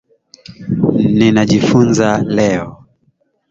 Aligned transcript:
ninajifunza 1.17 2.11
leo 2.35 2.67